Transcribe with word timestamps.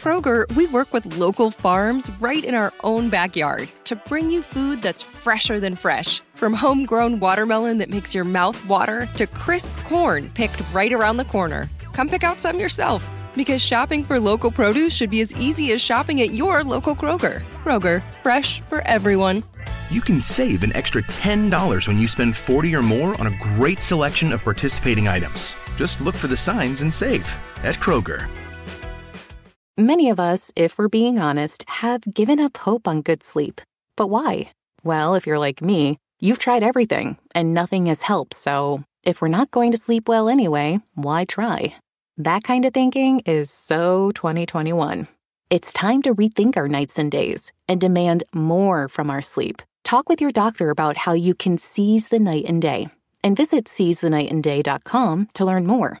Kroger, 0.00 0.50
we 0.56 0.66
work 0.68 0.94
with 0.94 1.18
local 1.18 1.50
farms 1.50 2.08
right 2.22 2.42
in 2.42 2.54
our 2.54 2.72
own 2.84 3.10
backyard 3.10 3.68
to 3.84 3.94
bring 3.94 4.30
you 4.30 4.40
food 4.40 4.80
that's 4.80 5.02
fresher 5.02 5.60
than 5.60 5.76
fresh. 5.76 6.22
From 6.36 6.54
homegrown 6.54 7.20
watermelon 7.20 7.76
that 7.78 7.90
makes 7.90 8.14
your 8.14 8.24
mouth 8.24 8.58
water 8.66 9.06
to 9.16 9.26
crisp 9.26 9.70
corn 9.84 10.30
picked 10.30 10.62
right 10.72 10.90
around 10.90 11.18
the 11.18 11.26
corner. 11.26 11.68
Come 11.92 12.08
pick 12.08 12.24
out 12.24 12.40
some 12.40 12.58
yourself 12.58 13.06
because 13.36 13.60
shopping 13.60 14.02
for 14.02 14.18
local 14.18 14.50
produce 14.50 14.94
should 14.94 15.10
be 15.10 15.20
as 15.20 15.34
easy 15.34 15.70
as 15.72 15.82
shopping 15.82 16.22
at 16.22 16.32
your 16.32 16.64
local 16.64 16.96
Kroger. 16.96 17.42
Kroger, 17.62 18.02
fresh 18.22 18.62
for 18.70 18.80
everyone. 18.86 19.44
You 19.90 20.00
can 20.00 20.22
save 20.22 20.62
an 20.62 20.74
extra 20.74 21.02
$10 21.02 21.88
when 21.88 21.98
you 21.98 22.08
spend 22.08 22.34
40 22.34 22.74
or 22.74 22.82
more 22.82 23.20
on 23.20 23.26
a 23.26 23.38
great 23.38 23.82
selection 23.82 24.32
of 24.32 24.42
participating 24.42 25.08
items. 25.08 25.56
Just 25.76 26.00
look 26.00 26.14
for 26.14 26.28
the 26.28 26.38
signs 26.38 26.80
and 26.80 26.94
save 26.94 27.36
at 27.64 27.74
Kroger. 27.74 28.30
Many 29.80 30.10
of 30.10 30.20
us, 30.20 30.52
if 30.56 30.76
we're 30.76 30.88
being 30.88 31.18
honest, 31.18 31.64
have 31.66 32.02
given 32.12 32.38
up 32.38 32.54
hope 32.58 32.86
on 32.86 33.00
good 33.00 33.22
sleep. 33.22 33.62
But 33.96 34.08
why? 34.08 34.52
Well, 34.84 35.14
if 35.14 35.26
you're 35.26 35.38
like 35.38 35.62
me, 35.62 35.96
you've 36.20 36.38
tried 36.38 36.62
everything 36.62 37.16
and 37.34 37.54
nothing 37.54 37.86
has 37.86 38.02
helped, 38.02 38.34
so 38.34 38.84
if 39.04 39.22
we're 39.22 39.28
not 39.28 39.50
going 39.50 39.72
to 39.72 39.78
sleep 39.78 40.06
well 40.06 40.28
anyway, 40.28 40.80
why 40.96 41.24
try? 41.24 41.76
That 42.18 42.44
kind 42.44 42.66
of 42.66 42.74
thinking 42.74 43.20
is 43.20 43.50
so 43.50 44.10
2021. 44.10 45.08
It's 45.48 45.72
time 45.72 46.02
to 46.02 46.14
rethink 46.14 46.58
our 46.58 46.68
nights 46.68 46.98
and 46.98 47.10
days 47.10 47.50
and 47.66 47.80
demand 47.80 48.24
more 48.34 48.86
from 48.86 49.08
our 49.08 49.22
sleep. 49.22 49.62
Talk 49.82 50.10
with 50.10 50.20
your 50.20 50.30
doctor 50.30 50.68
about 50.68 50.98
how 50.98 51.14
you 51.14 51.34
can 51.34 51.56
seize 51.56 52.08
the 52.08 52.18
night 52.18 52.44
and 52.46 52.60
day 52.60 52.88
and 53.24 53.34
visit 53.34 53.64
seizethenightandday.com 53.64 55.28
to 55.32 55.44
learn 55.46 55.66
more. 55.66 56.00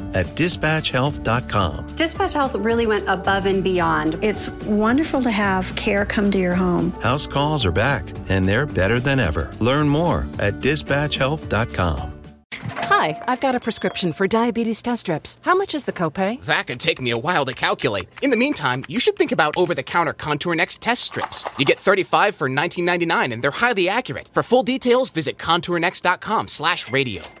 at 0.13 0.25
dispatchhealth.com. 0.27 1.95
Dispatch 1.95 2.33
Health 2.33 2.55
really 2.55 2.87
went 2.87 3.07
above 3.07 3.45
and 3.45 3.63
beyond. 3.63 4.23
It's 4.23 4.49
wonderful 4.65 5.21
to 5.21 5.31
have 5.31 5.75
care 5.75 6.05
come 6.05 6.31
to 6.31 6.37
your 6.37 6.55
home. 6.55 6.91
House 7.01 7.27
calls 7.27 7.65
are 7.65 7.71
back, 7.71 8.03
and 8.29 8.47
they're 8.47 8.65
better 8.65 8.99
than 8.99 9.19
ever. 9.19 9.51
Learn 9.59 9.89
more 9.89 10.27
at 10.39 10.59
dispatchhealth.com. 10.59 12.17
Hi, 12.63 13.21
I've 13.27 13.41
got 13.41 13.55
a 13.55 13.59
prescription 13.59 14.13
for 14.13 14.27
diabetes 14.27 14.81
test 14.81 15.01
strips. 15.01 15.39
How 15.41 15.55
much 15.55 15.73
is 15.73 15.85
the 15.85 15.93
copay? 15.93 16.43
That 16.43 16.67
could 16.67 16.79
take 16.79 17.01
me 17.01 17.11
a 17.11 17.17
while 17.17 17.45
to 17.45 17.53
calculate. 17.53 18.07
In 18.21 18.29
the 18.29 18.37
meantime, 18.37 18.83
you 18.87 18.99
should 18.99 19.15
think 19.15 19.31
about 19.31 19.55
over-the-counter 19.57 20.13
Contour 20.13 20.55
Next 20.55 20.81
test 20.81 21.03
strips. 21.03 21.45
You 21.57 21.65
get 21.65 21.79
35 21.79 22.35
for 22.35 22.49
19.99 22.49 23.33
and 23.33 23.43
they're 23.43 23.51
highly 23.51 23.89
accurate. 23.89 24.29
For 24.33 24.43
full 24.43 24.63
details, 24.63 25.09
visit 25.09 25.37
contournext.com/radio. 25.37 27.40